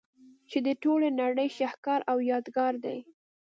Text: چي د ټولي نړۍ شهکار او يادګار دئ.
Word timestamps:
چي 0.49 0.57
د 0.67 0.69
ټولي 0.83 1.09
نړۍ 1.21 1.47
شهکار 1.57 1.99
او 2.11 2.17
يادګار 2.31 2.73
دئ. 2.83 2.99